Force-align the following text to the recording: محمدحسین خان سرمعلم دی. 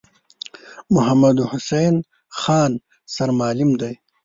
محمدحسین 0.95 1.95
خان 2.39 2.71
سرمعلم 3.15 3.71
دی. 3.81 3.93